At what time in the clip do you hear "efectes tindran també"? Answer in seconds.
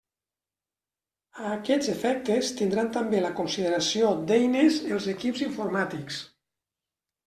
1.97-3.23